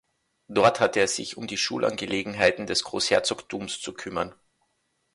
[0.47, 4.33] Dort hatte er sich um die Schulangelegenheiten des Großherzogtums zu kümmern.